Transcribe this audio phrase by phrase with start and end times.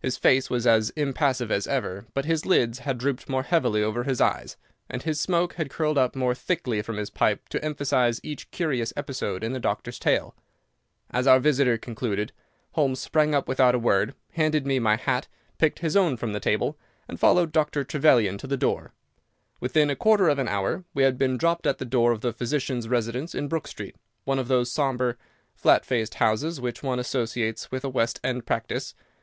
[0.00, 4.04] His face was as impassive as ever, but his lids had drooped more heavily over
[4.04, 4.58] his eyes,
[4.90, 8.92] and his smoke had curled up more thickly from his pipe to emphasize each curious
[8.94, 10.36] episode in the doctor's tale.
[11.10, 12.30] As our visitor concluded,
[12.72, 16.40] Holmes sprang up without a word, handed me my hat, picked his own from the
[16.40, 16.78] table,
[17.08, 17.82] and followed Dr.
[17.82, 18.92] Trevelyan to the door.
[19.60, 22.34] Within a quarter of an hour we had been dropped at the door of the
[22.34, 25.16] physician's residence in Brook Street, one of those sombre,
[25.54, 28.94] flat faced houses which one associates with a West End practice.